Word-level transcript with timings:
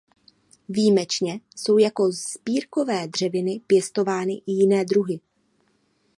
Výjimečně 0.69 1.41
jsou 1.55 1.77
jako 1.77 2.11
sbírkové 2.11 3.07
dřeviny 3.07 3.61
pěstovány 3.67 4.33
i 4.33 4.51
jiné 4.51 4.85
druhy. 4.85 5.19